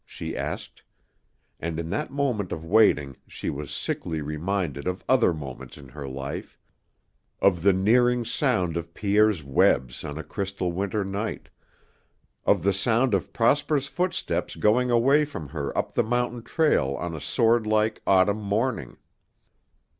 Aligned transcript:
she 0.03 0.35
asked; 0.35 0.81
and 1.59 1.79
in 1.79 1.91
that 1.91 2.09
moment 2.09 2.51
of 2.51 2.65
waiting 2.65 3.15
she 3.27 3.51
was 3.51 3.69
sickly 3.71 4.19
reminded 4.19 4.87
of 4.87 5.05
other 5.07 5.31
moments 5.31 5.77
in 5.77 5.89
her 5.89 6.07
life 6.07 6.57
of 7.39 7.61
the 7.61 7.71
nearing 7.71 8.25
sound 8.25 8.75
of 8.77 8.95
Pierre's 8.95 9.43
webs 9.43 10.03
on 10.03 10.17
a 10.17 10.23
crystal 10.23 10.71
winter 10.71 11.05
night, 11.05 11.49
of 12.47 12.63
the 12.63 12.73
sound 12.73 13.13
of 13.13 13.31
Prosper's 13.31 13.85
footsteps 13.85 14.55
going 14.55 14.89
away 14.89 15.23
from 15.23 15.49
her 15.49 15.77
up 15.77 15.91
the 15.93 16.01
mountain 16.03 16.41
trail 16.41 16.95
on 16.99 17.13
a 17.13 17.21
swordlike, 17.21 18.01
autumn 18.07 18.41
morning. 18.41 18.97